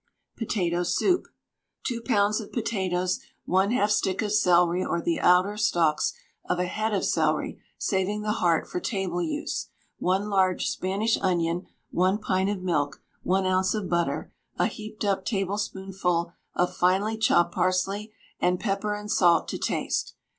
[0.35, 1.27] POTATO SOUP.
[1.83, 2.41] 2 lbs.
[2.41, 7.61] of potatoes, 1/2 stick of celery or the outer stalks of a head of celery,
[7.77, 9.67] saving the heart for table use;
[9.99, 13.75] 1 large Spanish onion, 1 pint of milk, 1 oz.
[13.75, 19.59] of butter, a heaped up tablespoonful of finely chopped parsley, and pepper and salt to
[19.59, 20.15] taste.